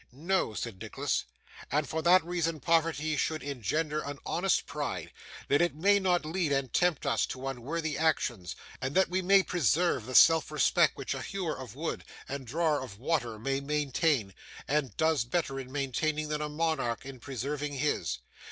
[0.11, 1.25] 'No,' said Nicholas,
[1.71, 5.11] 'and for that reason poverty should engender an honest pride,
[5.47, 9.43] that it may not lead and tempt us to unworthy actions, and that we may
[9.43, 14.33] preserve the self respect which a hewer of wood and drawer of water may maintain,
[14.67, 18.17] and does better in maintaining than a monarch in preserving his.